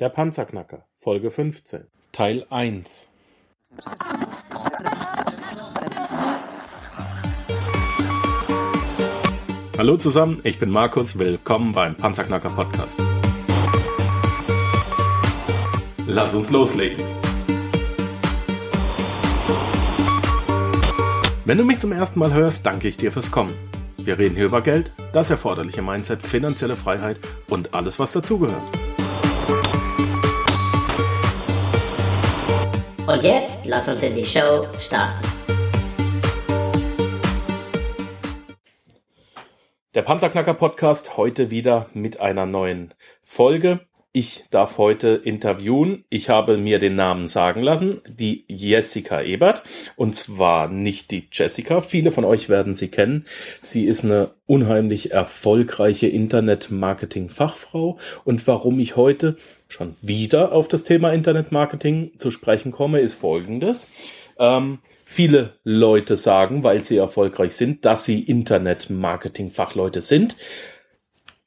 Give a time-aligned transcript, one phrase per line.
[0.00, 3.12] Der Panzerknacker, Folge 15, Teil 1.
[9.78, 12.98] Hallo zusammen, ich bin Markus, willkommen beim Panzerknacker Podcast.
[16.08, 17.00] Lass uns loslegen.
[21.44, 23.56] Wenn du mich zum ersten Mal hörst, danke ich dir fürs Kommen.
[23.98, 28.83] Wir reden hier über Geld, das erforderliche Mindset, finanzielle Freiheit und alles, was dazugehört.
[33.24, 35.26] Jetzt lass uns in die Show starten.
[39.94, 42.92] Der Panzerknacker Podcast heute wieder mit einer neuen
[43.22, 43.80] Folge.
[44.16, 46.04] Ich darf heute interviewen.
[46.08, 49.64] Ich habe mir den Namen sagen lassen, die Jessica Ebert.
[49.96, 51.80] Und zwar nicht die Jessica.
[51.80, 53.24] Viele von euch werden sie kennen.
[53.60, 57.98] Sie ist eine unheimlich erfolgreiche Internet-Marketing-Fachfrau.
[58.24, 63.90] Und warum ich heute schon wieder auf das Thema Internet-Marketing zu sprechen komme, ist folgendes.
[64.38, 70.36] Ähm, viele Leute sagen, weil sie erfolgreich sind, dass sie Internet-Marketing-Fachleute sind.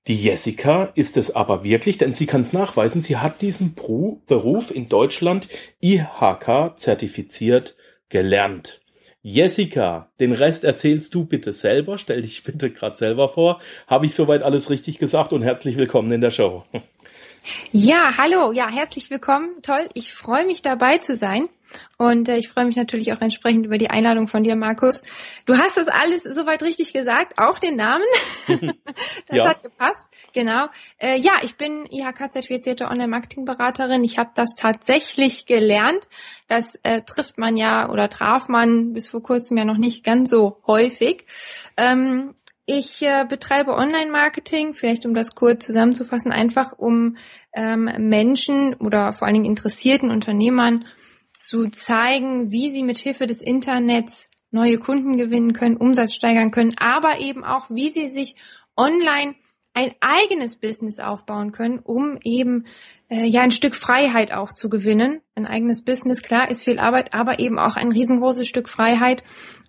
[0.07, 3.01] Die Jessica ist es aber wirklich, denn sie kann es nachweisen.
[3.01, 5.49] Sie hat diesen Beruf in Deutschland
[5.81, 7.75] IHK zertifiziert
[8.07, 8.79] gelernt.
[9.21, 11.97] Jessica, den Rest erzählst du bitte selber.
[11.97, 13.59] Stell dich bitte gerade selber vor.
[13.85, 16.63] Habe ich soweit alles richtig gesagt und herzlich willkommen in der Show.
[17.73, 19.61] Ja, hallo, ja, herzlich willkommen.
[19.61, 21.49] Toll, ich freue mich dabei zu sein.
[21.97, 25.03] Und äh, ich freue mich natürlich auch entsprechend über die Einladung von dir, Markus.
[25.45, 28.05] Du hast das alles soweit richtig gesagt, auch den Namen.
[28.47, 29.49] das ja.
[29.49, 30.67] hat gepasst, genau.
[30.97, 34.03] Äh, ja, ich bin IHK-zertifizierte Online-Marketing-Beraterin.
[34.03, 36.07] Ich habe das tatsächlich gelernt.
[36.47, 40.29] Das äh, trifft man ja oder traf man bis vor kurzem ja noch nicht ganz
[40.29, 41.25] so häufig.
[41.75, 42.35] Ähm,
[42.69, 47.15] ich äh, betreibe Online-Marketing, vielleicht um das kurz zusammenzufassen, einfach um
[47.53, 50.83] ähm, Menschen oder vor allen Dingen interessierten Unternehmern
[51.37, 56.75] zu zeigen, wie sie mit Hilfe des Internets neue Kunden gewinnen können, Umsatz steigern können,
[56.79, 58.35] aber eben auch, wie sie sich
[58.75, 59.35] online
[59.73, 62.65] ein eigenes Business aufbauen können, um eben
[63.09, 65.21] äh, ja ein Stück Freiheit auch zu gewinnen.
[65.35, 69.21] Ein eigenes Business, klar, ist viel Arbeit, aber eben auch ein riesengroßes Stück Freiheit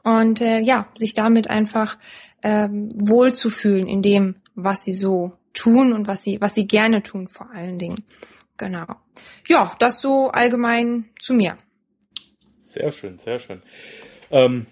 [0.04, 1.98] und äh, ja, sich damit einfach
[2.42, 7.28] ähm, wohlzufühlen in dem, was sie so tun und was sie, was sie gerne tun
[7.28, 8.04] vor allen Dingen.
[8.58, 8.86] Genau.
[9.48, 11.56] Ja, das so allgemein zu mir.
[12.58, 13.62] Sehr schön, sehr schön.
[14.30, 14.66] Ähm,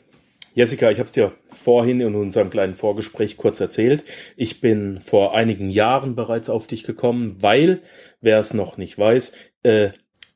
[0.55, 4.05] Jessica, ich habe es dir vorhin in unserem kleinen Vorgespräch kurz erzählt.
[4.37, 7.83] Ich bin vor einigen Jahren bereits auf dich gekommen, weil,
[8.21, 9.33] wer es noch nicht weiß,
[9.63, 9.91] äh,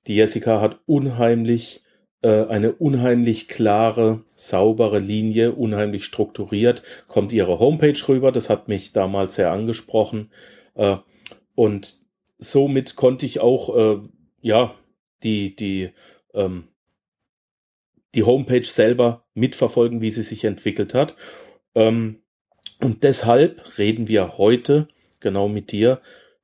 [0.06, 1.82] die Jessica hat unheimlich
[2.22, 8.31] äh, eine unheimlich klare, saubere Linie, unheimlich strukturiert, kommt ihre Homepage rüber.
[8.31, 10.31] Das hat mich damals sehr angesprochen.
[10.75, 10.97] Äh,
[11.55, 12.00] und
[12.40, 14.00] somit konnte ich auch, äh,
[14.40, 14.74] ja,
[15.22, 15.90] die, die,
[16.34, 16.68] ähm,
[18.14, 21.14] die Homepage selber mitverfolgen, wie sie sich entwickelt hat.
[21.74, 22.22] Ähm,
[22.80, 24.88] und deshalb reden wir heute
[25.20, 26.00] genau mit dir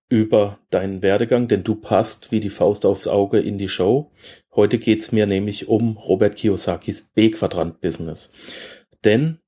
[0.08, 4.12] über deinen Werdegang, denn du passt wie die Faust aufs Auge in die Show.
[4.54, 8.32] Heute geht's mir nämlich um Robert Kiyosakis B-Quadrant-Business.
[9.04, 9.40] Denn,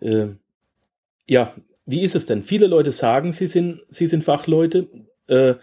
[0.00, 0.28] äh,
[1.28, 1.54] ja,
[1.86, 2.42] wie ist es denn?
[2.42, 4.88] Viele Leute sagen, sie sind, sie sind Fachleute
[5.28, 5.54] äh,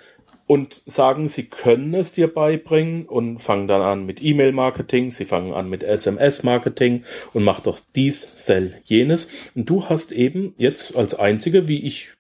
[0.49, 5.53] und sagen, sie können es dir beibringen und fangen dann an mit E-Mail-Marketing, sie fangen
[5.53, 9.29] an mit SMS-Marketing und macht doch dies, sell, jenes.
[9.53, 12.13] Und du hast eben jetzt als einzige, wie ich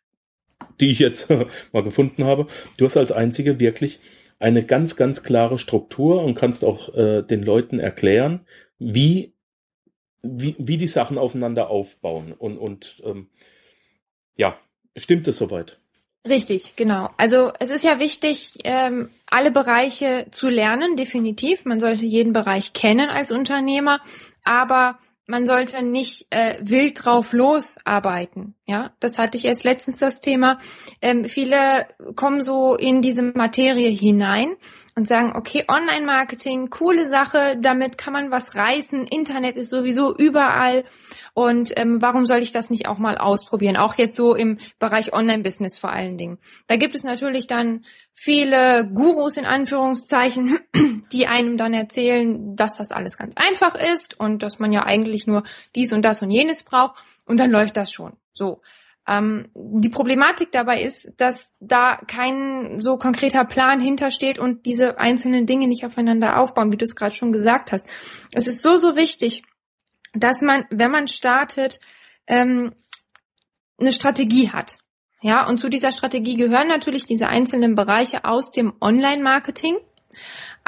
[0.79, 1.31] die ich jetzt
[1.71, 2.45] mal gefunden habe.
[2.77, 3.99] Du hast als einzige wirklich
[4.37, 8.41] eine ganz, ganz klare Struktur und kannst auch äh, den Leuten erklären,
[8.77, 9.33] wie,
[10.21, 12.33] wie, wie die Sachen aufeinander aufbauen.
[12.33, 13.31] Und, und ähm,
[14.37, 14.55] ja,
[14.95, 15.79] stimmt es soweit?
[16.27, 17.09] Richtig, genau.
[17.17, 21.65] Also es ist ja wichtig, ähm, alle Bereiche zu lernen, definitiv.
[21.65, 24.01] Man sollte jeden Bereich kennen als Unternehmer,
[24.43, 28.55] aber man sollte nicht äh, wild drauf losarbeiten.
[28.65, 30.59] Ja, das hatte ich erst letztens das Thema.
[31.01, 34.55] Ähm, viele kommen so in diese Materie hinein
[34.99, 39.07] und sagen, okay, Online-Marketing, coole Sache, damit kann man was reißen.
[39.07, 40.83] Internet ist sowieso überall.
[41.33, 43.77] Und ähm, warum soll ich das nicht auch mal ausprobieren?
[43.77, 46.37] Auch jetzt so im Bereich Online-Business vor allen Dingen.
[46.67, 50.59] Da gibt es natürlich dann viele Gurus in Anführungszeichen,
[51.13, 55.27] die einem dann erzählen, dass das alles ganz einfach ist und dass man ja eigentlich
[55.27, 55.43] nur
[55.75, 58.17] dies und das und jenes braucht und dann läuft das schon.
[58.33, 58.61] So.
[59.09, 65.47] Ähm, die Problematik dabei ist, dass da kein so konkreter Plan hintersteht und diese einzelnen
[65.47, 67.89] Dinge nicht aufeinander aufbauen, wie du es gerade schon gesagt hast.
[68.33, 69.41] Es ist so, so wichtig,
[70.13, 71.79] dass man, wenn man startet,
[72.27, 72.75] ähm,
[73.79, 74.77] eine Strategie hat.
[75.21, 79.77] Ja, und zu dieser Strategie gehören natürlich diese einzelnen Bereiche aus dem Online-Marketing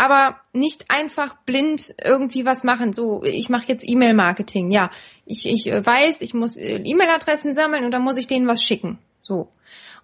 [0.01, 2.92] aber nicht einfach blind irgendwie was machen.
[2.92, 4.71] So, ich mache jetzt E-Mail-Marketing.
[4.71, 4.89] Ja,
[5.27, 8.63] ich, ich äh, weiß, ich muss äh, E-Mail-Adressen sammeln und dann muss ich denen was
[8.63, 8.98] schicken.
[9.21, 9.50] So.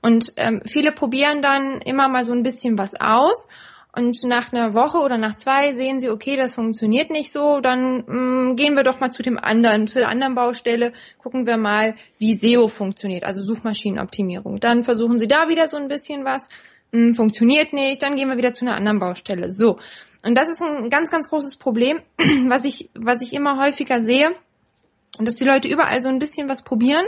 [0.04, 3.48] Und ähm, viele probieren dann immer mal so ein bisschen was aus.
[3.96, 8.04] Und nach einer Woche oder nach zwei sehen sie, okay, das funktioniert nicht so, dann
[8.06, 11.58] mh, mm, gehen wir doch mal zu dem anderen, zu der anderen Baustelle, gucken wir
[11.58, 14.60] mal, wie SEO funktioniert, also Suchmaschinenoptimierung.
[14.60, 16.48] Dann versuchen sie da wieder so ein bisschen was
[16.92, 19.52] hm, funktioniert nicht, dann gehen wir wieder zu einer anderen Baustelle.
[19.52, 19.78] So.
[20.24, 22.00] Und das ist ein ganz, ganz großes Problem,
[22.48, 24.32] was ich, was ich immer häufiger sehe,
[25.20, 27.06] dass die Leute überall so ein bisschen was probieren,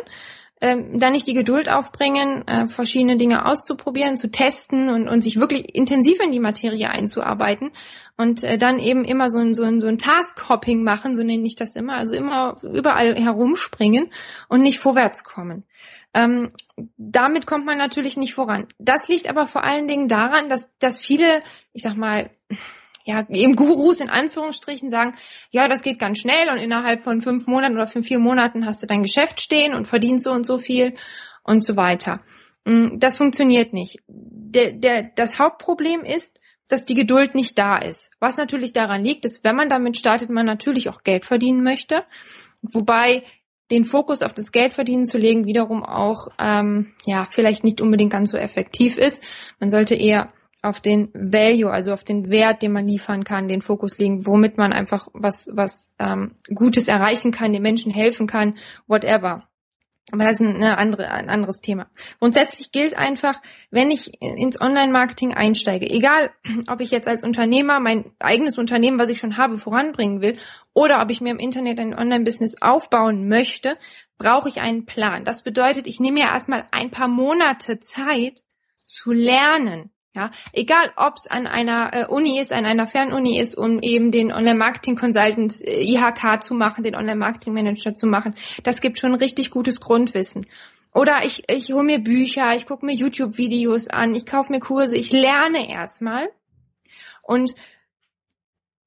[0.62, 5.40] ähm, da nicht die Geduld aufbringen, äh, verschiedene Dinge auszuprobieren, zu testen und, und sich
[5.40, 7.72] wirklich intensiv in die Materie einzuarbeiten
[8.20, 11.48] und äh, dann eben immer so ein, so ein, so ein Task-Hopping machen, so nenne
[11.48, 14.12] ich das immer, also immer überall herumspringen
[14.50, 15.64] und nicht vorwärts kommen.
[16.14, 16.52] Ähm,
[16.98, 18.68] damit kommt man natürlich nicht voran.
[18.78, 21.40] Das liegt aber vor allen Dingen daran, dass, dass viele,
[21.72, 22.30] ich sag mal,
[23.06, 25.16] ja, eben Gurus in Anführungsstrichen sagen,
[25.50, 28.84] ja, das geht ganz schnell und innerhalb von fünf Monaten oder von vier Monaten hast
[28.84, 30.94] du dein Geschäft stehen und verdienst so und so viel
[31.44, 32.20] und so weiter.
[32.66, 34.00] Mm, das funktioniert nicht.
[34.08, 38.12] Der, der, das Hauptproblem ist, dass die Geduld nicht da ist.
[38.20, 42.04] Was natürlich daran liegt, dass wenn man damit startet, man natürlich auch Geld verdienen möchte.
[42.62, 43.24] Wobei
[43.72, 48.32] den Fokus auf das Geldverdienen zu legen wiederum auch ähm, ja vielleicht nicht unbedingt ganz
[48.32, 49.24] so effektiv ist.
[49.60, 50.30] Man sollte eher
[50.62, 54.58] auf den Value, also auf den Wert, den man liefern kann, den Fokus legen, womit
[54.58, 58.58] man einfach was was ähm, Gutes erreichen kann, den Menschen helfen kann,
[58.88, 59.49] whatever.
[60.12, 61.88] Aber das ist ein, eine andere, ein anderes Thema.
[62.20, 63.42] Grundsätzlich gilt einfach,
[63.72, 66.32] wenn ich ins Online-Marketing einsteige, egal
[66.68, 70.38] ob ich jetzt als Unternehmer mein eigenes Unternehmen, was ich schon habe, voranbringen will,
[70.74, 73.76] oder ob ich mir im Internet ein Online-Business aufbauen möchte,
[74.18, 75.24] brauche ich einen Plan.
[75.26, 78.44] Das bedeutet, ich nehme ja erstmal ein paar Monate Zeit
[78.84, 79.92] zu lernen.
[80.16, 84.10] Ja, egal ob es an einer äh, Uni ist, an einer Fernuni ist, um eben
[84.10, 88.34] den Online-Marketing-Consultant äh, IHK zu machen, den Online-Marketing-Manager zu machen,
[88.64, 90.48] das gibt schon richtig gutes Grundwissen.
[90.96, 94.98] Oder ich, ich hole mir Bücher, ich gucke mir YouTube-Videos an, ich kaufe mir Kurse,
[94.98, 96.28] ich lerne erstmal
[97.24, 97.54] und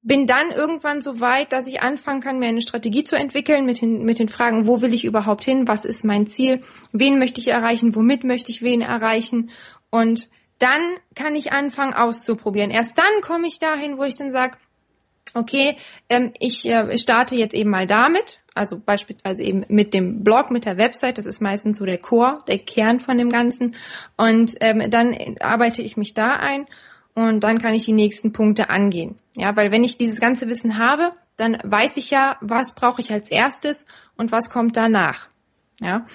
[0.01, 3.81] bin dann irgendwann so weit, dass ich anfangen kann, mir eine Strategie zu entwickeln mit
[3.81, 6.61] den, mit den Fragen, wo will ich überhaupt hin, was ist mein Ziel,
[6.91, 9.51] wen möchte ich erreichen, womit möchte ich wen erreichen
[9.89, 10.27] und
[10.63, 12.71] dann kann ich anfangen auszuprobieren.
[12.71, 14.57] Erst dann komme ich dahin, wo ich dann sage,
[15.33, 15.75] okay,
[16.09, 20.65] ähm, ich äh, starte jetzt eben mal damit, also beispielsweise eben mit dem Blog, mit
[20.65, 23.75] der Website, das ist meistens so der Core, der Kern von dem Ganzen.
[24.15, 26.65] Und ähm, dann arbeite ich mich da ein
[27.13, 29.17] und dann kann ich die nächsten Punkte angehen.
[29.35, 33.11] Ja, weil wenn ich dieses ganze Wissen habe, dann weiß ich ja, was brauche ich
[33.11, 35.27] als erstes und was kommt danach.
[35.79, 36.05] Ja,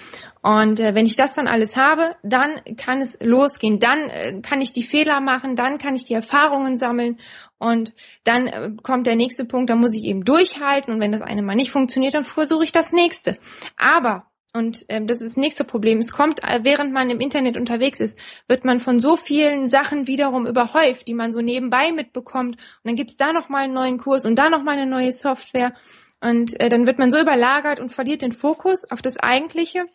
[0.41, 3.79] und äh, wenn ich das dann alles habe, dann kann es losgehen.
[3.79, 7.19] Dann äh, kann ich die Fehler machen, dann kann ich die Erfahrungen sammeln
[7.57, 11.21] und dann äh, kommt der nächste Punkt, da muss ich eben durchhalten und wenn das
[11.21, 13.37] eine mal nicht funktioniert, dann versuche ich das nächste.
[13.77, 15.99] Aber und ähm, das ist das nächste Problem.
[15.99, 18.17] Es kommt, äh, während man im Internet unterwegs ist,
[18.47, 22.55] wird man von so vielen Sachen wiederum überhäuft, die man so nebenbei mitbekommt.
[22.55, 25.73] Und dann gibt's da nochmal einen neuen Kurs und da nochmal eine neue Software.
[26.21, 29.85] Und äh, dann wird man so überlagert und verliert den Fokus auf das Eigentliche.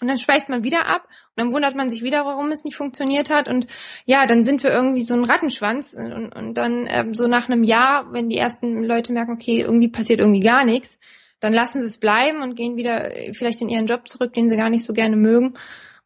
[0.00, 2.76] Und dann schweißt man wieder ab und dann wundert man sich wieder, warum es nicht
[2.76, 3.48] funktioniert hat.
[3.48, 3.66] Und
[4.04, 5.94] ja, dann sind wir irgendwie so ein Rattenschwanz.
[5.94, 9.88] Und, und dann ähm, so nach einem Jahr, wenn die ersten Leute merken, okay, irgendwie
[9.88, 10.98] passiert irgendwie gar nichts,
[11.40, 14.48] dann lassen sie es bleiben und gehen wieder äh, vielleicht in ihren Job zurück, den
[14.48, 15.54] sie gar nicht so gerne mögen.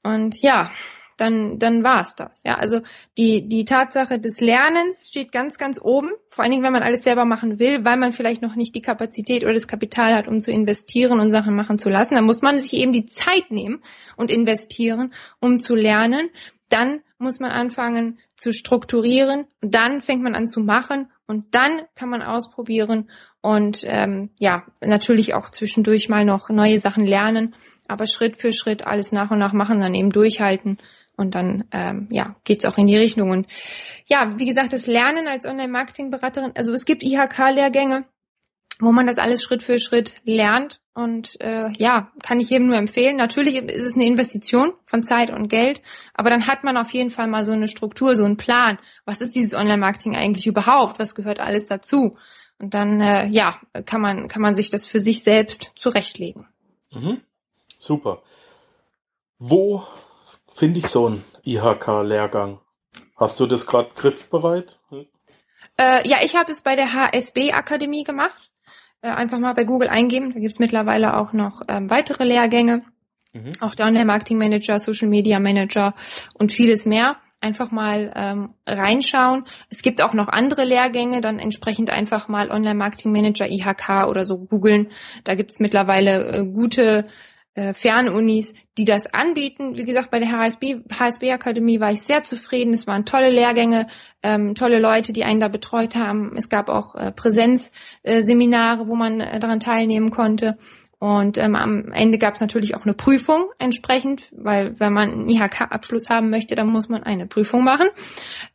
[0.03, 0.71] Und ja,
[1.19, 2.43] dann, dann war es das.
[2.45, 2.81] Ja, also
[3.19, 6.11] die, die Tatsache des Lernens steht ganz, ganz oben.
[6.31, 8.83] Vor allen Dingen, wenn man alles selber machen will, weil man vielleicht noch nicht die
[8.83, 12.15] Kapazität oder das Kapital hat, um zu investieren und Sachen machen zu lassen.
[12.15, 13.83] Dann muss man sich eben die Zeit nehmen
[14.17, 16.31] und investieren, um zu lernen.
[16.71, 19.47] Dann muss man anfangen zu strukturieren.
[19.61, 23.11] Und dann fängt man an zu machen und dann kann man ausprobieren
[23.41, 27.55] und ähm, ja, natürlich auch zwischendurch mal noch neue Sachen lernen,
[27.87, 30.79] aber Schritt für Schritt alles nach und nach machen, dann eben durchhalten
[31.19, 33.31] und dann ähm, ja geht's auch in die Richtung.
[33.31, 33.47] Und
[34.07, 38.05] ja, wie gesagt, das Lernen als Online-Marketing-Beraterin, also es gibt IHK-Lehrgänge,
[38.81, 40.81] wo man das alles Schritt für Schritt lernt.
[40.95, 43.17] Und äh, ja, kann ich jedem nur empfehlen.
[43.17, 45.81] Natürlich ist es eine Investition von Zeit und Geld,
[46.15, 48.79] aber dann hat man auf jeden Fall mal so eine Struktur, so einen Plan.
[49.05, 50.99] Was ist dieses Online-Marketing eigentlich überhaupt?
[50.99, 52.13] Was gehört alles dazu?
[52.59, 56.47] Und dann äh, ja, kann man kann man sich das für sich selbst zurechtlegen.
[56.93, 57.21] Mhm.
[57.79, 58.23] Super.
[59.39, 59.85] Wo
[60.59, 62.61] finde ich so einen IHK-Lehrgang.
[63.17, 64.81] Hast du das gerade griffbereit?
[65.79, 68.51] Äh, ja, ich habe es bei der HSB-Akademie gemacht.
[69.01, 70.33] Äh, einfach mal bei Google eingeben.
[70.33, 72.83] Da gibt es mittlerweile auch noch ähm, weitere Lehrgänge.
[73.33, 73.53] Mhm.
[73.61, 75.95] Auch der Online-Marketing-Manager, Social-Media-Manager
[76.35, 79.45] und vieles mehr einfach mal ähm, reinschauen.
[79.71, 84.91] Es gibt auch noch andere Lehrgänge, dann entsprechend einfach mal Online-Marketing-Manager IHK oder so googeln.
[85.23, 87.05] Da gibt's mittlerweile äh, gute
[87.59, 89.77] äh, Fernunis, die das anbieten.
[89.77, 92.73] Wie gesagt, bei der HSB, HSB Akademie war ich sehr zufrieden.
[92.73, 93.89] Es waren tolle Lehrgänge,
[94.23, 96.37] ähm, tolle Leute, die einen da betreut haben.
[96.37, 100.57] Es gab auch äh, Präsenzseminare, wo man äh, daran teilnehmen konnte.
[101.01, 105.29] Und ähm, am Ende gab es natürlich auch eine Prüfung entsprechend, weil wenn man einen
[105.29, 107.89] IHK-Abschluss haben möchte, dann muss man eine Prüfung machen.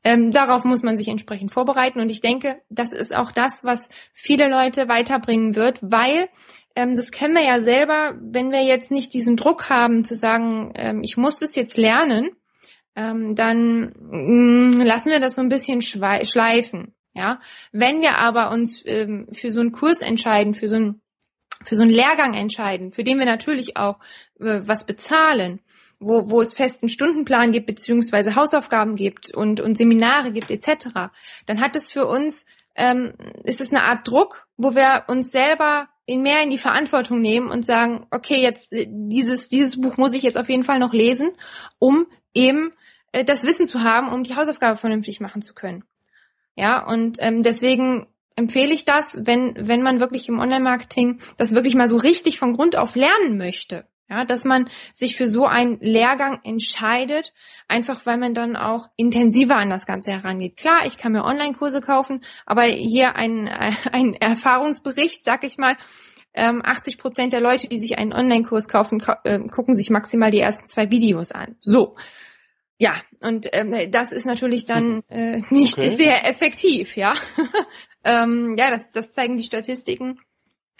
[0.04, 2.00] Ähm, darauf muss man sich entsprechend vorbereiten.
[2.00, 6.28] Und ich denke, das ist auch das, was viele Leute weiterbringen wird, weil
[6.76, 10.72] ähm, das kennen wir ja selber, wenn wir jetzt nicht diesen Druck haben zu sagen,
[10.76, 12.32] ähm, ich muss es jetzt lernen,
[12.96, 16.94] ähm, dann mh, mm, lassen wir das so ein bisschen schleifen.
[17.16, 17.40] Ja,
[17.72, 21.02] wenn wir aber uns ähm, für so einen Kurs entscheiden, für so einen
[21.64, 24.00] für so einen Lehrgang entscheiden, für den wir natürlich auch
[24.40, 25.62] äh, was bezahlen,
[26.00, 31.12] wo, wo es festen Stundenplan gibt, beziehungsweise Hausaufgaben gibt und, und Seminare gibt, etc.,
[31.46, 33.14] dann hat es für uns, ähm,
[33.44, 37.50] ist es eine Art Druck, wo wir uns selber in mehr in die Verantwortung nehmen
[37.50, 40.94] und sagen, okay, jetzt äh, dieses, dieses Buch muss ich jetzt auf jeden Fall noch
[40.94, 41.32] lesen,
[41.80, 42.74] um eben
[43.12, 45.84] äh, das Wissen zu haben, um die Hausaufgabe vernünftig machen zu können.
[46.56, 51.76] Ja, und ähm, deswegen empfehle ich das, wenn, wenn man wirklich im Online-Marketing das wirklich
[51.76, 53.88] mal so richtig von Grund auf lernen möchte.
[54.14, 57.34] Ja, dass man sich für so einen Lehrgang entscheidet,
[57.68, 60.56] einfach weil man dann auch intensiver an das Ganze herangeht.
[60.56, 63.48] Klar, ich kann mir Online-Kurse kaufen, aber hier ein,
[63.92, 65.78] ein Erfahrungsbericht, sag ich mal,
[66.36, 70.42] 80 ähm, Prozent der Leute, die sich einen Online-Kurs kaufen, äh, gucken sich maximal die
[70.42, 71.56] ersten zwei Videos an.
[71.60, 71.96] So.
[72.78, 75.88] Ja, und ähm, das ist natürlich dann äh, nicht okay.
[75.88, 77.14] sehr effektiv, ja.
[78.06, 80.20] Ähm, ja, das, das zeigen die Statistiken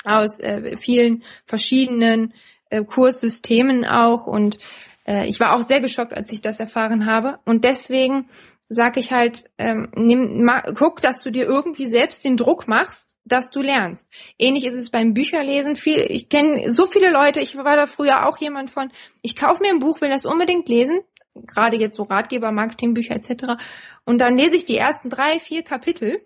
[0.04, 2.34] aus äh, vielen verschiedenen
[2.74, 4.28] äh, Kurssystemen auch.
[4.28, 4.60] Und
[5.08, 7.40] äh, ich war auch sehr geschockt, als ich das erfahren habe.
[7.46, 8.30] Und deswegen
[8.68, 13.18] sage ich halt, ähm, nimm, ma, guck, dass du dir irgendwie selbst den Druck machst,
[13.26, 14.10] dass du lernst.
[14.40, 15.76] Ähnlich ist es beim Bücherlesen.
[15.76, 19.62] Viel, ich kenne so viele Leute, ich war da früher auch jemand von, ich kaufe
[19.62, 21.02] mir ein Buch, will das unbedingt lesen,
[21.36, 23.62] gerade jetzt so Ratgeber, Marketingbücher etc.
[24.06, 26.22] Und dann lese ich die ersten drei, vier Kapitel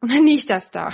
[0.00, 0.90] und dann liegt das da.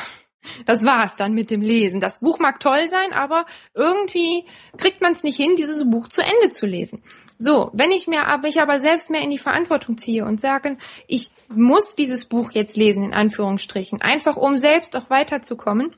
[0.66, 2.00] Das war's dann mit dem Lesen.
[2.00, 4.44] Das Buch mag toll sein, aber irgendwie
[4.76, 7.02] kriegt man es nicht hin, dieses Buch zu Ende zu lesen.
[7.38, 10.76] So, wenn ich mir aber ich aber selbst mehr in die Verantwortung ziehe und sage,
[11.06, 15.94] ich muss dieses Buch jetzt lesen in Anführungsstrichen, einfach um selbst auch weiterzukommen.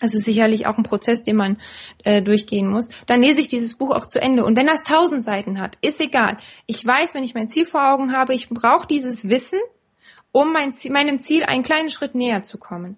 [0.00, 1.58] Das ist sicherlich auch ein Prozess, den man
[2.04, 2.88] äh, durchgehen muss.
[3.06, 4.44] Dann lese ich dieses Buch auch zu Ende.
[4.44, 6.38] Und wenn das tausend Seiten hat, ist egal.
[6.64, 9.60] Ich weiß, wenn ich mein Ziel vor Augen habe, ich brauche dieses Wissen,
[10.32, 12.96] um mein Ziel, meinem Ziel einen kleinen Schritt näher zu kommen.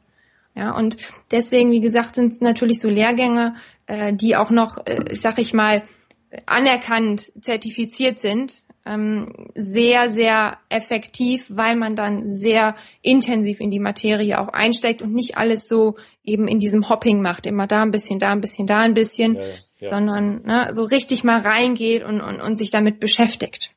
[0.54, 0.96] Ja, und
[1.30, 3.54] deswegen, wie gesagt, sind natürlich so Lehrgänge,
[3.86, 5.82] äh, die auch noch, äh, sag ich mal,
[6.46, 14.40] anerkannt zertifiziert sind, ähm, sehr, sehr effektiv, weil man dann sehr intensiv in die Materie
[14.40, 15.94] auch einsteigt und nicht alles so
[16.24, 19.36] eben in diesem Hopping macht, immer da ein bisschen, da ein bisschen, da ein bisschen,
[19.36, 19.42] ja,
[19.78, 19.88] ja.
[19.88, 23.70] sondern ne, so richtig mal reingeht und, und, und sich damit beschäftigt.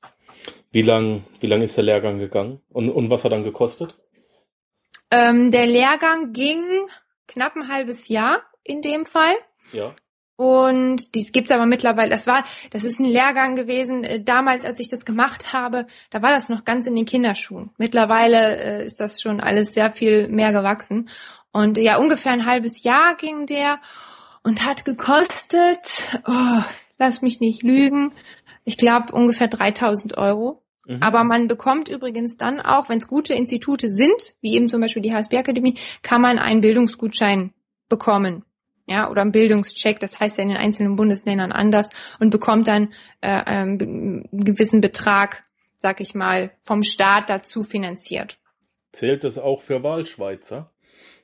[0.72, 2.60] Wie lang, wie lang ist der Lehrgang gegangen?
[2.70, 3.96] Und, und was hat dann gekostet?
[5.12, 6.64] Ähm, der Lehrgang ging
[7.28, 9.34] knapp ein halbes Jahr in dem Fall.
[9.72, 9.94] Ja.
[10.38, 12.10] Und dies gibt's aber mittlerweile.
[12.10, 14.04] Das war, das ist ein Lehrgang gewesen.
[14.04, 17.72] Äh, damals, als ich das gemacht habe, da war das noch ganz in den Kinderschuhen.
[17.78, 21.10] Mittlerweile äh, ist das schon alles sehr viel mehr gewachsen.
[21.52, 23.80] Und ja, ungefähr ein halbes Jahr ging der
[24.44, 26.62] und hat gekostet, oh,
[26.98, 28.12] lass mich nicht lügen,
[28.66, 30.65] ich glaube ungefähr 3000 Euro.
[30.88, 30.98] Mhm.
[31.02, 35.02] Aber man bekommt übrigens dann auch, wenn es gute Institute sind, wie eben zum Beispiel
[35.02, 37.54] die HSB Akademie, kann man einen Bildungsgutschein
[37.90, 38.44] bekommen.
[38.88, 41.90] Ja, oder einen Bildungscheck, das heißt ja in den einzelnen Bundesländern anders
[42.20, 45.42] und bekommt dann äh, ähm, einen gewissen Betrag,
[45.78, 48.38] sag ich mal, vom Staat dazu finanziert.
[48.92, 50.72] Zählt das auch für Wahlschweizer?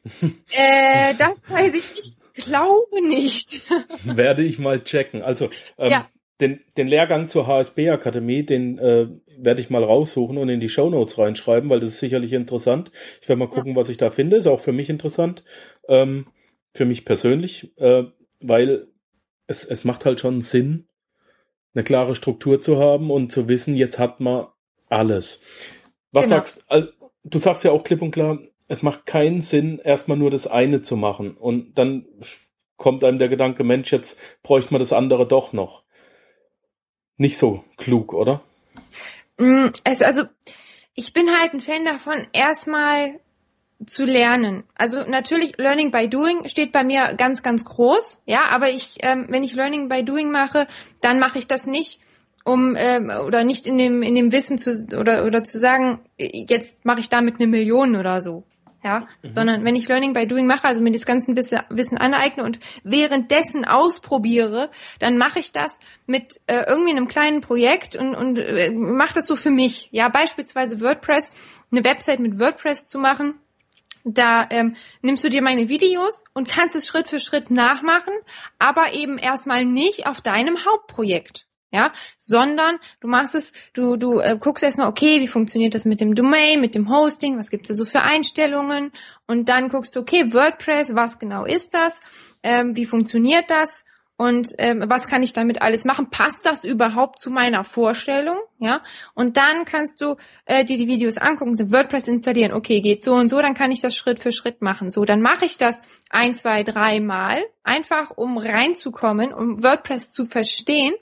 [0.23, 3.61] äh, das weiß ich nicht, glaube nicht.
[4.05, 5.21] Werde ich mal checken.
[5.21, 6.09] Also ähm, ja
[6.41, 9.07] den, den Lehrgang zur HSB-Akademie, den äh,
[9.37, 12.91] werde ich mal raussuchen und in die Show Notes reinschreiben, weil das ist sicherlich interessant.
[13.21, 14.37] Ich werde mal gucken, was ich da finde.
[14.37, 15.43] Ist auch für mich interessant,
[15.87, 16.25] ähm,
[16.73, 18.05] für mich persönlich, äh,
[18.39, 18.87] weil
[19.47, 20.87] es, es macht halt schon Sinn,
[21.73, 24.47] eine klare Struktur zu haben und zu wissen, jetzt hat man
[24.89, 25.41] alles.
[26.11, 26.37] Was genau.
[26.37, 26.65] sagst
[27.23, 27.37] du?
[27.37, 30.97] Sagst ja auch klipp und klar, es macht keinen Sinn, erstmal nur das eine zu
[30.97, 32.05] machen und dann
[32.77, 35.83] kommt einem der Gedanke, Mensch, jetzt bräuchte man das andere doch noch
[37.21, 38.41] nicht so klug, oder?
[39.37, 40.23] Mm, also, also
[40.95, 43.19] ich bin halt ein Fan davon, erstmal
[43.85, 44.63] zu lernen.
[44.75, 48.23] Also natürlich Learning by Doing steht bei mir ganz, ganz groß.
[48.25, 50.67] Ja, aber ich, ähm, wenn ich Learning by Doing mache,
[51.01, 51.99] dann mache ich das nicht,
[52.43, 56.85] um ähm, oder nicht in dem in dem Wissen zu oder oder zu sagen, jetzt
[56.85, 58.43] mache ich damit eine Million oder so.
[58.83, 59.29] Ja, mhm.
[59.29, 63.63] sondern wenn ich Learning by Doing mache, also mir das ganze Wissen aneigne und währenddessen
[63.63, 69.13] ausprobiere, dann mache ich das mit äh, irgendwie einem kleinen Projekt und, und äh, mache
[69.13, 69.89] das so für mich.
[69.91, 71.31] Ja, beispielsweise WordPress,
[71.71, 73.35] eine Website mit WordPress zu machen
[74.03, 78.13] da ähm, nimmst du dir meine Videos und kannst es Schritt für Schritt nachmachen,
[78.59, 81.45] aber eben erstmal nicht auf deinem Hauptprojekt.
[81.73, 86.01] Ja, sondern du machst es, du, du äh, guckst erstmal, okay, wie funktioniert das mit
[86.01, 88.91] dem Domain, mit dem Hosting, was gibt es da so für Einstellungen
[89.25, 92.01] und dann guckst du, okay, WordPress, was genau ist das,
[92.43, 93.85] ähm, wie funktioniert das
[94.21, 96.11] und ähm, was kann ich damit alles machen?
[96.11, 98.37] Passt das überhaupt zu meiner Vorstellung?
[98.59, 98.83] Ja,
[99.15, 102.53] und dann kannst du äh, dir die Videos angucken, so WordPress installieren.
[102.53, 104.91] Okay, geht so und so, dann kann ich das Schritt für Schritt machen.
[104.91, 110.27] So, dann mache ich das ein, zwei, drei Mal, einfach um reinzukommen, um WordPress zu
[110.27, 110.93] verstehen.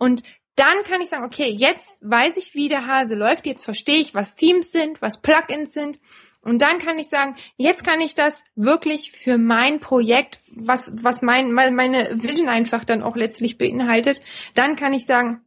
[0.00, 0.22] Und
[0.56, 4.14] dann kann ich sagen, okay, jetzt weiß ich, wie der Hase läuft, jetzt verstehe ich,
[4.14, 6.00] was Themes sind, was Plugins sind.
[6.42, 11.20] Und dann kann ich sagen, jetzt kann ich das wirklich für mein Projekt, was, was
[11.20, 14.20] mein, meine Vision einfach dann auch letztlich beinhaltet,
[14.54, 15.42] dann kann ich sagen,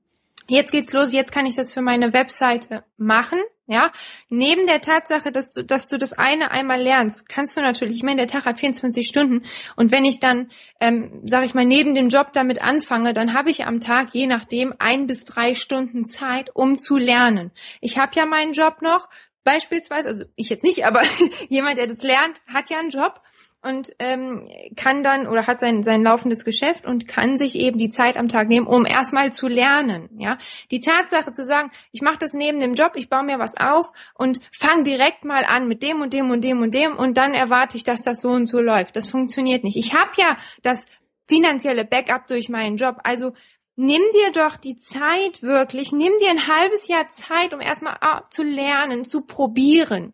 [0.48, 3.40] jetzt geht's los, jetzt kann ich das für meine Webseite machen.
[3.66, 3.94] Ja,
[4.28, 8.04] neben der Tatsache, dass du, dass du das eine einmal lernst, kannst du natürlich, ich
[8.04, 9.46] meine, der Tag hat 24 Stunden
[9.78, 13.52] und wenn ich dann, ähm, sage ich mal, neben dem Job damit anfange, dann habe
[13.52, 17.52] ich am Tag je nachdem ein bis drei Stunden Zeit, um zu lernen.
[17.80, 19.08] Ich habe ja meinen Job noch,
[19.46, 21.02] beispielsweise, also ich jetzt nicht, aber
[21.50, 23.22] jemand, der das lernt, hat ja einen Job
[23.64, 27.90] und ähm, kann dann oder hat sein sein laufendes Geschäft und kann sich eben die
[27.90, 30.10] Zeit am Tag nehmen, um erstmal zu lernen.
[30.18, 30.38] Ja,
[30.70, 33.92] die Tatsache zu sagen, ich mache das neben dem Job, ich baue mir was auf
[34.14, 37.34] und fange direkt mal an mit dem und dem und dem und dem und dann
[37.34, 38.96] erwarte ich, dass das so und so läuft.
[38.96, 39.78] Das funktioniert nicht.
[39.78, 40.86] Ich habe ja das
[41.28, 43.32] finanzielle Backup durch meinen Job, also
[43.76, 47.98] nimm dir doch die Zeit wirklich, nimm dir ein halbes Jahr Zeit, um erstmal
[48.30, 50.14] zu lernen, zu probieren.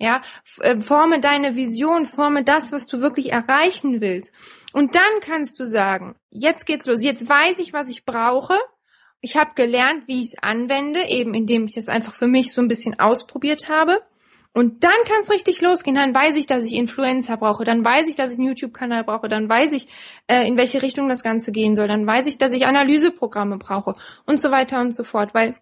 [0.00, 0.22] Ja,
[0.60, 4.34] äh, forme deine Vision, forme das, was du wirklich erreichen willst.
[4.72, 8.56] Und dann kannst du sagen, jetzt geht's los, jetzt weiß ich, was ich brauche.
[9.20, 12.62] Ich habe gelernt, wie ich es anwende, eben indem ich es einfach für mich so
[12.62, 14.00] ein bisschen ausprobiert habe.
[14.54, 15.94] Und dann kann es richtig losgehen.
[15.94, 17.64] Dann weiß ich, dass ich Influencer brauche.
[17.64, 19.28] Dann weiß ich, dass ich einen YouTube-Kanal brauche.
[19.28, 19.86] Dann weiß ich,
[20.28, 21.88] äh, in welche Richtung das Ganze gehen soll.
[21.88, 25.34] Dann weiß ich, dass ich Analyseprogramme brauche und so weiter und so fort.
[25.34, 25.54] Weil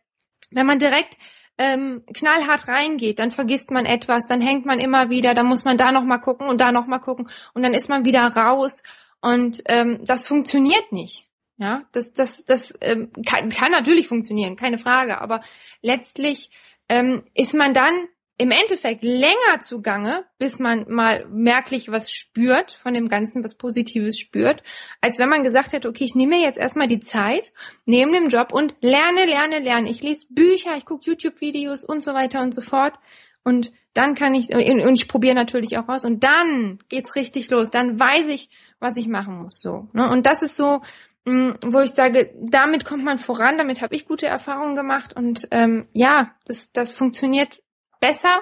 [0.51, 1.18] wenn man direkt
[1.59, 5.77] ähm, knallhart reingeht, dann vergisst man etwas, dann hängt man immer wieder, dann muss man
[5.77, 8.83] da noch mal gucken und da noch mal gucken und dann ist man wieder raus
[9.21, 11.27] und ähm, das funktioniert nicht.
[11.61, 15.40] Ja, das das das ähm, kann, kann natürlich funktionieren, keine Frage, aber
[15.83, 16.51] letztlich
[16.88, 18.07] ähm, ist man dann
[18.40, 24.16] im Endeffekt länger zugange, bis man mal merklich was spürt von dem Ganzen, was Positives
[24.16, 24.62] spürt,
[25.01, 27.53] als wenn man gesagt hätte, okay, ich nehme mir jetzt erstmal die Zeit
[27.85, 29.90] neben dem Job und lerne, lerne, lerne.
[29.90, 32.94] Ich lese Bücher, ich gucke YouTube-Videos und so weiter und so fort.
[33.42, 37.70] Und dann kann ich, und ich probiere natürlich auch aus, und dann geht's richtig los.
[37.70, 39.61] Dann weiß ich, was ich machen muss.
[39.61, 39.88] So.
[39.92, 40.09] Ne?
[40.09, 40.79] Und das ist so,
[41.24, 45.48] mm, wo ich sage, damit kommt man voran, damit habe ich gute Erfahrungen gemacht und
[45.51, 47.61] ähm, ja, das, das funktioniert
[48.00, 48.40] besser,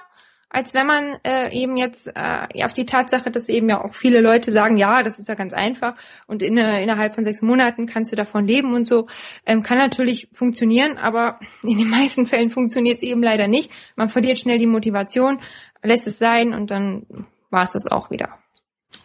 [0.49, 4.21] als wenn man äh, eben jetzt äh, auf die Tatsache, dass eben ja auch viele
[4.21, 5.95] Leute sagen, ja, das ist ja ganz einfach
[6.27, 9.07] und in, äh, innerhalb von sechs Monaten kannst du davon leben und so,
[9.45, 13.71] ähm, kann natürlich funktionieren, aber in den meisten Fällen funktioniert es eben leider nicht.
[13.97, 15.40] Man verliert schnell die Motivation,
[15.83, 17.07] lässt es sein und dann
[17.51, 18.31] war es das auch wieder.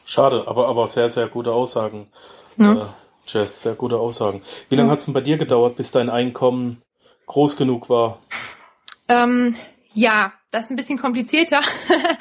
[0.05, 2.07] Schade, aber, aber sehr, sehr gute Aussagen.
[2.57, 2.73] Ja.
[2.73, 2.85] Äh,
[3.27, 4.41] Jess, sehr gute Aussagen.
[4.69, 6.81] Wie lange hat es denn bei dir gedauert, bis dein Einkommen
[7.27, 8.19] groß genug war?
[9.07, 9.55] Ähm,
[9.93, 11.61] ja, das ist ein bisschen komplizierter,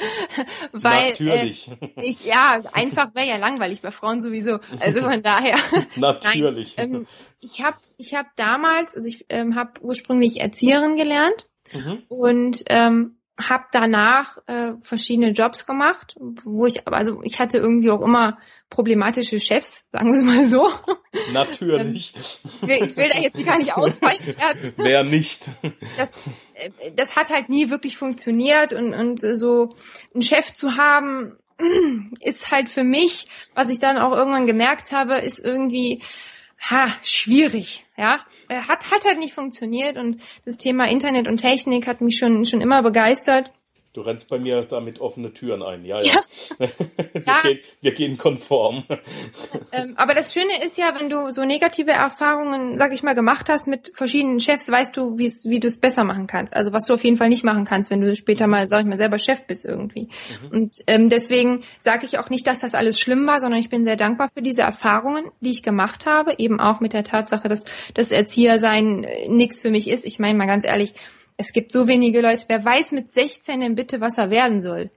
[0.73, 1.71] weil natürlich.
[1.81, 4.59] Äh, ich ja einfach wäre ja langweilig bei Frauen sowieso.
[4.81, 5.57] Also von daher.
[5.97, 6.77] natürlich.
[6.77, 7.07] Nein, ähm,
[7.41, 12.03] ich habe ich habe damals, also ich ähm, habe ursprünglich Erzieherin gelernt mhm.
[12.09, 18.03] und ähm, habe danach äh, verschiedene Jobs gemacht, wo ich also ich hatte irgendwie auch
[18.03, 20.69] immer problematische Chefs, sagen wir es mal so.
[21.33, 22.15] Natürlich.
[22.45, 24.21] ich, will, ich will da jetzt gar nicht ausfallen.
[24.77, 25.49] Wer nicht?
[25.97, 26.11] Das,
[26.55, 29.75] äh, das hat halt nie wirklich funktioniert und, und so
[30.15, 31.37] einen Chef zu haben,
[32.21, 36.03] ist halt für mich, was ich dann auch irgendwann gemerkt habe, ist irgendwie
[36.61, 38.21] ha, schwierig, ja.
[38.49, 42.45] Äh, hat, hat halt nicht funktioniert und das Thema Internet und Technik hat mich schon,
[42.45, 43.51] schon immer begeistert.
[43.93, 46.13] Du rennst bei mir damit offene Türen ein, ja, ja.
[46.13, 46.21] ja.
[47.13, 47.41] wir, ja.
[47.41, 48.85] Gehen, wir, Gehen, konform.
[49.73, 53.49] Ähm, aber das Schöne ist ja, wenn du so negative Erfahrungen, sag ich mal, gemacht
[53.49, 56.57] hast mit verschiedenen Chefs, weißt du, wie du es besser machen kannst.
[56.57, 58.87] Also was du auf jeden Fall nicht machen kannst, wenn du später mal, sag ich
[58.87, 60.09] mal, selber Chef bist irgendwie.
[60.43, 60.49] Mhm.
[60.51, 63.85] Und ähm, deswegen sage ich auch nicht, dass das alles schlimm war, sondern ich bin
[63.85, 67.65] sehr dankbar für diese Erfahrungen, die ich gemacht habe, eben auch mit der Tatsache, dass
[67.95, 70.05] das Erziehersein äh, nichts für mich ist.
[70.05, 70.95] Ich meine mal ganz ehrlich,
[71.41, 72.45] es gibt so wenige Leute.
[72.49, 74.91] Wer weiß mit 16 denn bitte, was er werden soll?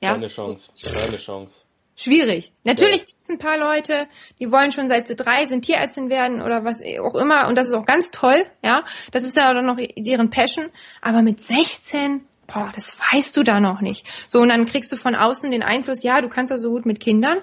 [0.00, 0.12] Ja?
[0.12, 0.72] Keine Chance.
[0.98, 1.66] Keine Chance.
[1.94, 2.54] Schwierig.
[2.64, 3.06] Natürlich ja.
[3.06, 4.08] gibt es ein paar Leute,
[4.38, 7.48] die wollen schon seit sie drei sind Tierärztin werden oder was auch immer.
[7.48, 8.46] Und das ist auch ganz toll.
[8.64, 10.70] Ja, das ist ja dann noch deren Passion.
[11.02, 14.06] Aber mit 16, boah, das weißt du da noch nicht.
[14.26, 16.86] So, und dann kriegst du von außen den Einfluss, ja, du kannst ja so gut
[16.86, 17.42] mit Kindern.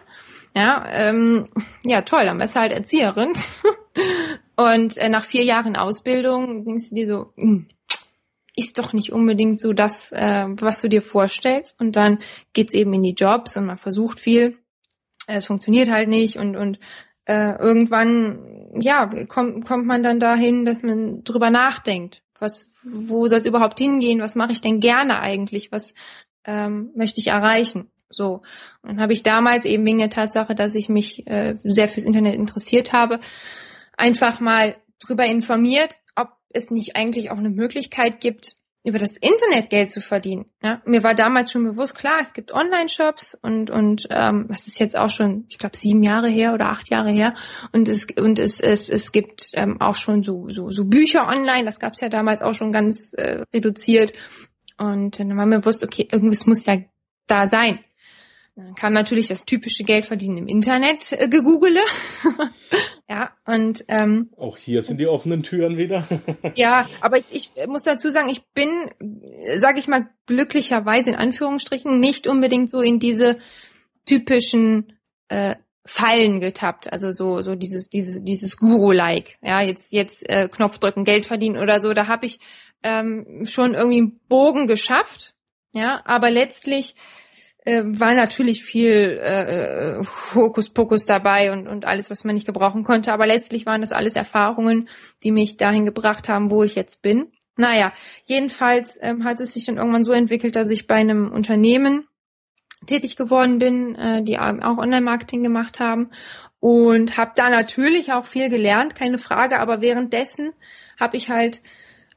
[0.55, 1.47] Ja, ähm,
[1.83, 3.33] ja, toll, dann bist du halt Erzieherin.
[4.55, 7.67] und äh, nach vier Jahren Ausbildung denkst du dir so, mh, hm,
[8.57, 11.79] ist doch nicht unbedingt so das, äh, was du dir vorstellst.
[11.79, 12.17] Und dann
[12.53, 14.57] geht's eben in die Jobs und man versucht viel.
[15.27, 16.79] Es funktioniert halt nicht und, und
[17.25, 22.23] äh, irgendwann, ja, kommt, kommt man dann dahin, dass man drüber nachdenkt.
[22.39, 24.21] Was, wo soll es überhaupt hingehen?
[24.21, 25.71] Was mache ich denn gerne eigentlich?
[25.71, 25.93] Was
[26.45, 27.91] ähm, möchte ich erreichen?
[28.09, 28.41] So.
[28.81, 32.35] Und habe ich damals eben wegen der Tatsache, dass ich mich äh, sehr fürs Internet
[32.35, 33.19] interessiert habe,
[33.97, 35.97] einfach mal drüber informiert,
[36.49, 38.55] es nicht eigentlich auch eine Möglichkeit gibt,
[38.87, 40.45] über das Internet Geld zu verdienen.
[40.63, 44.79] Ja, mir war damals schon bewusst, klar, es gibt Online-Shops und und ähm, das ist
[44.79, 47.35] jetzt auch schon, ich glaube, sieben Jahre her oder acht Jahre her
[47.73, 51.65] und es und es es, es gibt ähm, auch schon so so so Bücher online.
[51.65, 54.17] Das gab es ja damals auch schon ganz äh, reduziert
[54.77, 56.77] und dann war mir bewusst, okay, irgendwas muss ja
[57.27, 57.79] da sein.
[58.55, 61.81] Dann kam natürlich das typische Geldverdienen im Internet äh, gegoogle.
[63.09, 66.05] ja, und ähm, auch hier sind die offenen Türen wieder.
[66.55, 68.91] ja, aber ich, ich muss dazu sagen, ich bin,
[69.59, 73.35] sage ich mal, glücklicherweise in Anführungsstrichen nicht unbedingt so in diese
[74.05, 80.49] typischen äh, Fallen getappt, also so so dieses dieses dieses Guru-like, ja jetzt jetzt äh,
[80.49, 81.93] Knopf drücken, Geld verdienen oder so.
[81.93, 82.39] Da habe ich
[82.83, 85.33] ähm, schon irgendwie einen Bogen geschafft,
[85.73, 86.95] ja, aber letztlich
[87.67, 90.01] äh, war natürlich viel äh,
[90.33, 93.11] Hokuspokus dabei und, und alles, was man nicht gebrauchen konnte.
[93.11, 94.87] Aber letztlich waren das alles Erfahrungen,
[95.21, 97.33] die mich dahin gebracht haben, wo ich jetzt bin.
[97.57, 97.91] Naja,
[98.23, 102.07] jedenfalls ähm, hat es sich dann irgendwann so entwickelt, dass ich bei einem Unternehmen
[102.85, 106.11] tätig geworden bin, äh, die auch Online-Marketing gemacht haben
[106.61, 109.59] und habe da natürlich auch viel gelernt, keine Frage.
[109.59, 110.53] Aber währenddessen
[110.97, 111.61] habe ich halt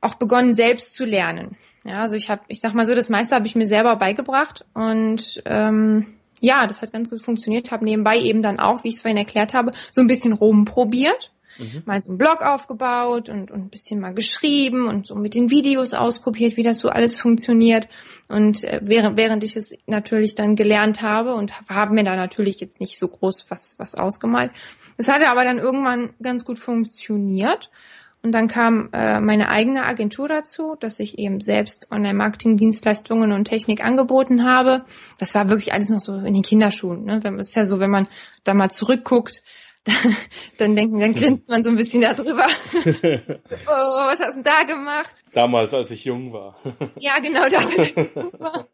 [0.00, 1.56] auch begonnen, selbst zu lernen.
[1.84, 4.64] Ja, also ich habe, ich sag mal so, das meiste habe ich mir selber beigebracht
[4.74, 7.70] und ähm, ja, das hat ganz gut funktioniert.
[7.70, 11.30] Habe nebenbei eben dann auch, wie ich es vorhin erklärt habe, so ein bisschen rumprobiert.
[11.58, 11.82] Mhm.
[11.84, 15.50] Mal so einen Blog aufgebaut und, und ein bisschen mal geschrieben und so mit den
[15.50, 17.88] Videos ausprobiert, wie das so alles funktioniert.
[18.28, 22.60] Und äh, während, während ich es natürlich dann gelernt habe und habe mir da natürlich
[22.60, 24.52] jetzt nicht so groß was, was ausgemalt.
[24.96, 27.70] Es hatte aber dann irgendwann ganz gut funktioniert.
[28.22, 33.83] Und dann kam äh, meine eigene Agentur dazu, dass ich eben selbst Online-Marketing-Dienstleistungen und Technik
[33.83, 34.85] angeboten habe.
[35.18, 36.98] Das war wirklich alles noch so in den Kinderschuhen.
[37.00, 37.22] Ne?
[37.38, 38.09] Ist ja so, wenn man
[38.44, 39.42] da mal zurückguckt,
[40.58, 42.46] dann denken, dann grinst man so ein bisschen darüber.
[42.72, 45.24] so, oh, was hast du da gemacht?
[45.32, 46.56] Damals, als ich jung war.
[46.98, 48.66] ja, genau, damals, als ich jung war.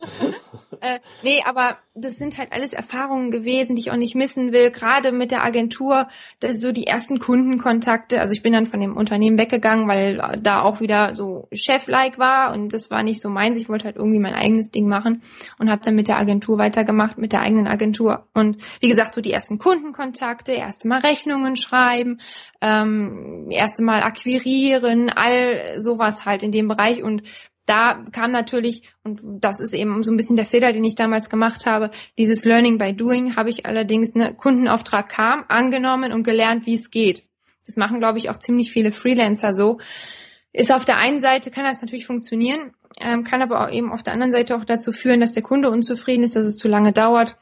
[0.80, 4.72] äh, nee, aber das sind halt alles Erfahrungen gewesen, die ich auch nicht missen will.
[4.72, 6.08] Gerade mit der Agentur,
[6.40, 8.20] das so die ersten Kundenkontakte.
[8.20, 12.52] Also ich bin dann von dem Unternehmen weggegangen, weil da auch wieder so Chef-like war
[12.52, 13.56] und das war nicht so meins.
[13.58, 15.22] Ich wollte halt irgendwie mein eigenes Ding machen
[15.58, 18.26] und habe dann mit der Agentur weitergemacht, mit der eigenen Agentur.
[18.34, 22.20] Und wie gesagt, so die ersten Kundenkontakte, erste Mal Rechnungen schreiben,
[22.60, 27.22] ähm, erste Mal akquirieren, all sowas halt in dem Bereich und
[27.66, 31.28] da kam natürlich, und das ist eben so ein bisschen der Fehler, den ich damals
[31.28, 36.64] gemacht habe, dieses Learning by Doing habe ich allerdings, ne, Kundenauftrag kam, angenommen und gelernt,
[36.64, 37.24] wie es geht.
[37.66, 39.78] Das machen, glaube ich, auch ziemlich viele Freelancer so.
[40.52, 44.04] Ist auf der einen Seite, kann das natürlich funktionieren, ähm, kann aber auch eben auf
[44.04, 46.92] der anderen Seite auch dazu führen, dass der Kunde unzufrieden ist, dass es zu lange
[46.92, 47.36] dauert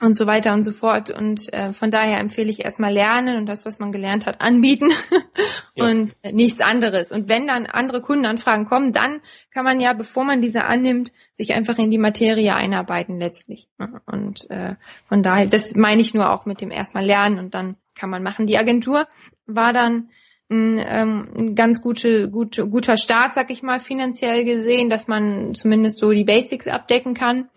[0.00, 1.10] und so weiter und so fort.
[1.10, 4.90] Und äh, von daher empfehle ich erstmal lernen und das, was man gelernt hat, anbieten
[5.74, 5.84] ja.
[5.84, 7.12] und äh, nichts anderes.
[7.12, 11.54] Und wenn dann andere Kundenanfragen kommen, dann kann man ja, bevor man diese annimmt, sich
[11.54, 13.68] einfach in die Materie einarbeiten letztlich.
[14.06, 14.76] Und äh,
[15.08, 18.22] von daher, das meine ich nur auch mit dem erstmal lernen und dann kann man
[18.22, 18.46] machen.
[18.46, 19.06] Die Agentur
[19.46, 20.08] war dann
[20.50, 25.54] ein, ähm, ein ganz gute, gute, guter Start, sag ich mal, finanziell gesehen, dass man
[25.54, 27.48] zumindest so die Basics abdecken kann.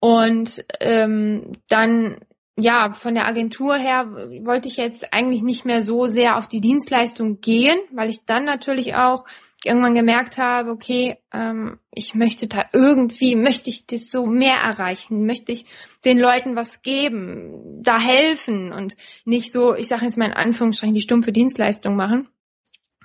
[0.00, 2.18] Und ähm, dann,
[2.56, 4.10] ja, von der Agentur her
[4.44, 8.44] wollte ich jetzt eigentlich nicht mehr so sehr auf die Dienstleistung gehen, weil ich dann
[8.44, 9.24] natürlich auch
[9.64, 15.26] irgendwann gemerkt habe, okay, ähm, ich möchte da irgendwie, möchte ich das so mehr erreichen,
[15.26, 15.64] möchte ich
[16.04, 20.94] den Leuten was geben, da helfen und nicht so, ich sage jetzt mal in Anführungsstrichen,
[20.94, 22.28] die stumpfe Dienstleistung machen.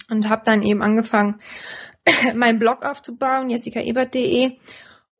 [0.09, 1.39] Und habe dann eben angefangen,
[2.35, 4.57] meinen Blog aufzubauen, jessicaebert.de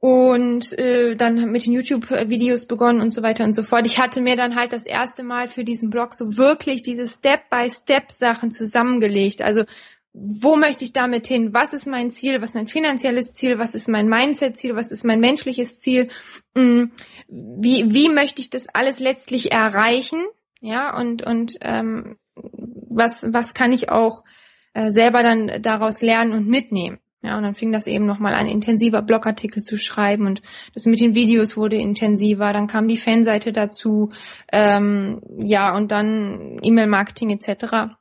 [0.04, 3.86] und äh, dann mit den YouTube-Videos begonnen und so weiter und so fort.
[3.86, 8.52] Ich hatte mir dann halt das erste Mal für diesen Blog so wirklich diese Step-by-Step-Sachen
[8.52, 9.42] zusammengelegt.
[9.42, 9.64] Also
[10.12, 11.54] wo möchte ich damit hin?
[11.54, 12.42] Was ist mein Ziel?
[12.42, 13.60] Was ist mein finanzielles Ziel?
[13.60, 14.76] Was ist mein Mindset-Ziel?
[14.76, 16.10] Was ist mein menschliches Ziel?
[16.54, 16.88] Mm,
[17.30, 20.22] wie, wie möchte ich das alles letztlich erreichen?
[20.60, 24.26] Ja, und, und ähm, was, was kann ich auch
[24.74, 27.00] äh, selber dann daraus lernen und mitnehmen?
[27.24, 30.42] Ja, und dann fing das eben nochmal an, intensiver Blogartikel zu schreiben und
[30.74, 34.10] das mit den Videos wurde intensiver, dann kam die Fanseite dazu,
[34.52, 37.96] ähm, ja, und dann E-Mail-Marketing etc.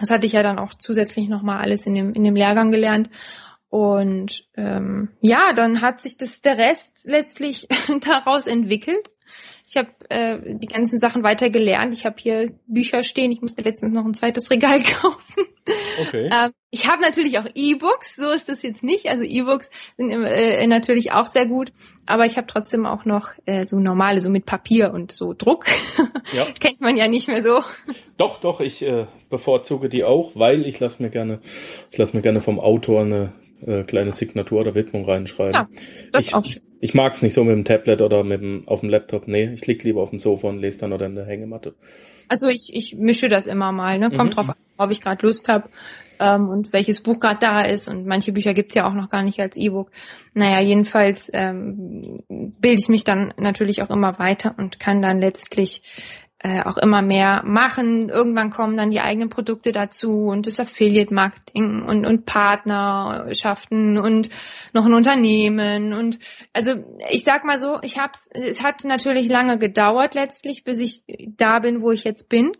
[0.00, 3.08] Das hatte ich ja dann auch zusätzlich nochmal alles in dem, in dem Lehrgang gelernt.
[3.68, 7.68] Und ähm, ja, dann hat sich das der Rest letztlich
[8.00, 9.12] daraus entwickelt.
[9.70, 11.94] Ich habe äh, die ganzen Sachen weiter gelernt.
[11.94, 13.30] Ich habe hier Bücher stehen.
[13.30, 15.44] Ich musste letztens noch ein zweites Regal kaufen.
[16.00, 16.28] Okay.
[16.32, 18.16] Ähm, ich habe natürlich auch E-Books.
[18.16, 19.06] So ist das jetzt nicht.
[19.06, 21.72] Also E-Books sind äh, natürlich auch sehr gut.
[22.04, 25.66] Aber ich habe trotzdem auch noch äh, so normale, so mit Papier und so Druck.
[26.32, 26.46] Ja.
[26.60, 27.64] Kennt man ja nicht mehr so.
[28.16, 28.60] Doch, doch.
[28.60, 31.40] Ich äh, bevorzuge die auch, weil ich lasse mir gerne,
[31.90, 33.32] ich lasse mir gerne vom Autor eine
[33.66, 35.52] äh, kleine Signatur oder Widmung reinschreiben.
[35.52, 35.68] Ja,
[36.12, 36.44] das ich, auch.
[36.80, 39.28] Ich mag es nicht so mit dem Tablet oder mit dem, auf dem Laptop.
[39.28, 41.74] Nee, ich lieg lieber auf dem Sofa und lese dann oder in der Hängematte.
[42.28, 44.10] Also ich, ich mische das immer mal, ne?
[44.10, 44.34] Kommt mhm.
[44.34, 45.68] drauf an, ob ich gerade Lust habe
[46.20, 47.88] ähm, und welches Buch gerade da ist.
[47.88, 49.90] Und manche Bücher gibt's ja auch noch gar nicht als E-Book.
[50.34, 55.82] Naja, jedenfalls ähm, bilde ich mich dann natürlich auch immer weiter und kann dann letztlich
[56.42, 58.08] äh, auch immer mehr machen.
[58.08, 64.30] Irgendwann kommen dann die eigenen Produkte dazu und das Affiliate-Marketing und, und Partnerschaften und
[64.72, 65.92] noch ein Unternehmen.
[65.92, 66.18] Und
[66.54, 71.02] also ich sag mal so, ich hab's, es hat natürlich lange gedauert letztlich, bis ich
[71.36, 72.52] da bin, wo ich jetzt bin.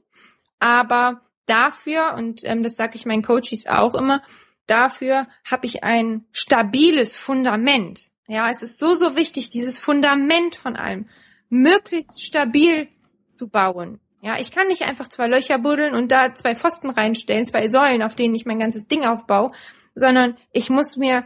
[0.59, 4.23] Aber dafür, und ähm, das sage ich meinen Coaches auch immer,
[4.67, 8.11] dafür habe ich ein stabiles Fundament.
[8.29, 11.09] Ja, es ist so, so wichtig, dieses Fundament von allem
[11.49, 12.89] möglichst stabil
[13.31, 14.01] zu bauen.
[14.23, 18.03] Ja, ich kann nicht einfach zwei Löcher buddeln und da zwei Pfosten reinstellen, zwei Säulen,
[18.03, 19.51] auf denen ich mein ganzes Ding aufbaue,
[19.95, 21.25] sondern ich muss mir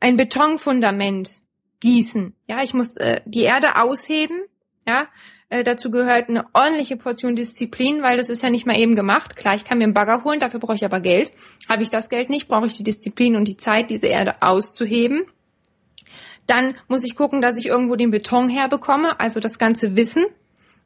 [0.00, 1.40] ein Betonfundament
[1.80, 2.34] gießen.
[2.46, 4.40] Ja, ich muss äh, die Erde ausheben.
[4.86, 5.08] Ja,
[5.50, 9.36] äh, dazu gehört eine ordentliche Portion Disziplin, weil das ist ja nicht mal eben gemacht.
[9.36, 11.32] Klar, ich kann mir einen Bagger holen, dafür brauche ich aber Geld.
[11.68, 15.24] Habe ich das Geld nicht, brauche ich die Disziplin und die Zeit, diese Erde auszuheben.
[16.46, 20.24] Dann muss ich gucken, dass ich irgendwo den Beton herbekomme, also das ganze Wissen,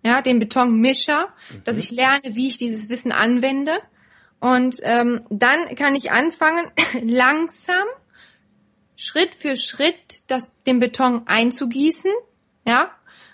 [0.07, 1.64] ja, den Betonmischer, mhm.
[1.64, 3.73] dass ich lerne, wie ich dieses Wissen anwende.
[4.38, 6.71] Und ähm, dann kann ich anfangen,
[7.03, 7.85] langsam,
[8.95, 12.12] Schritt für Schritt, das, den Beton einzugießen.
[12.64, 12.92] Ja,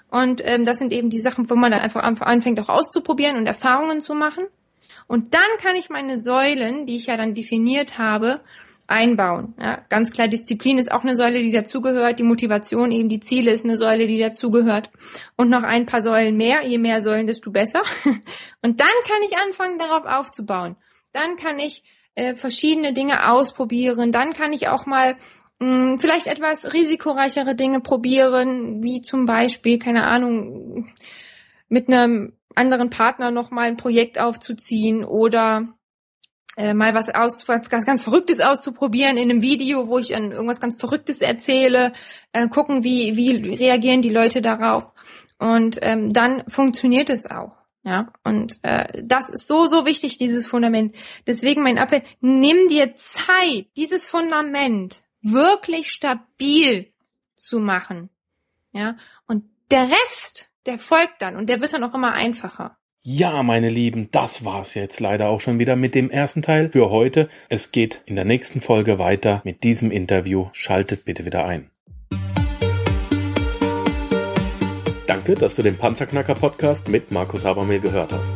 [0.08, 3.46] und ähm, das sind eben die Sachen, wo man dann einfach anfängt, auch auszuprobieren und
[3.46, 4.46] Erfahrungen zu machen.
[5.06, 8.40] Und dann kann ich meine Säulen, die ich ja dann definiert habe,
[8.92, 9.54] einbauen.
[9.58, 12.18] Ja, ganz klar, Disziplin ist auch eine Säule, die dazugehört.
[12.18, 14.90] Die Motivation, eben die Ziele ist eine Säule, die dazugehört.
[15.36, 16.66] Und noch ein paar Säulen mehr.
[16.66, 17.82] Je mehr Säulen, desto besser.
[18.62, 20.76] Und dann kann ich anfangen, darauf aufzubauen.
[21.12, 21.82] Dann kann ich
[22.14, 24.12] äh, verschiedene Dinge ausprobieren.
[24.12, 25.16] Dann kann ich auch mal
[25.58, 30.92] mh, hm, vielleicht etwas risikoreichere Dinge probieren, wie zum Beispiel, keine Ahnung,
[31.68, 35.68] mit einem anderen Partner noch mal ein Projekt aufzuziehen oder
[36.56, 40.32] äh, mal was aus, was ganz, ganz Verrücktes auszuprobieren in einem Video, wo ich an
[40.32, 41.92] irgendwas ganz Verrücktes erzähle,
[42.32, 44.84] äh, gucken, wie, wie reagieren die Leute darauf.
[45.38, 47.56] Und ähm, dann funktioniert es auch.
[47.84, 50.94] Ja, und äh, das ist so, so wichtig, dieses Fundament.
[51.26, 56.86] Deswegen mein Appell, nimm dir Zeit, dieses Fundament wirklich stabil
[57.34, 58.08] zu machen.
[58.72, 62.76] Ja, und der Rest, der folgt dann und der wird dann auch immer einfacher.
[63.04, 66.88] Ja, meine Lieben, das war's jetzt leider auch schon wieder mit dem ersten Teil für
[66.88, 67.28] heute.
[67.48, 70.50] Es geht in der nächsten Folge weiter mit diesem Interview.
[70.52, 71.68] Schaltet bitte wieder ein.
[75.08, 78.32] Danke, dass du den Panzerknacker Podcast mit Markus Habermehl gehört hast.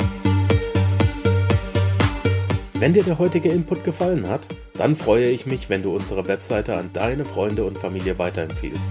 [2.74, 6.76] Wenn dir der heutige Input gefallen hat, dann freue ich mich, wenn du unsere Webseite
[6.76, 8.90] an deine Freunde und Familie weiterempfiehlst.